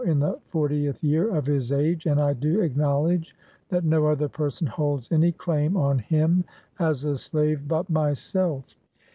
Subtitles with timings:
[0.03, 3.35] in the fortieth year of his age, and I do acknowledge
[3.69, 6.43] that no other person holds any claim on him
[6.79, 8.75] as a slave but myself.